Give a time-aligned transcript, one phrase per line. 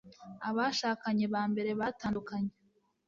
[0.49, 2.53] abashakanye ba mbere batandukanye